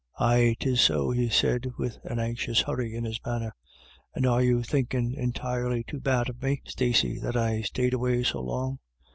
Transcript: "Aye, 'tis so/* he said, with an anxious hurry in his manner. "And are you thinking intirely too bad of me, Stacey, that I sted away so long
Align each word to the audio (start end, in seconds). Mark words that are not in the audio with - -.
"Aye, 0.17 0.55
'tis 0.59 0.81
so/* 0.81 1.11
he 1.11 1.29
said, 1.29 1.67
with 1.77 1.99
an 2.05 2.17
anxious 2.17 2.61
hurry 2.61 2.95
in 2.95 3.03
his 3.03 3.19
manner. 3.23 3.53
"And 4.15 4.25
are 4.25 4.41
you 4.41 4.63
thinking 4.63 5.13
intirely 5.13 5.83
too 5.83 5.99
bad 5.99 6.27
of 6.27 6.41
me, 6.41 6.63
Stacey, 6.65 7.19
that 7.19 7.37
I 7.37 7.61
sted 7.61 7.93
away 7.93 8.23
so 8.23 8.41
long 8.41 8.79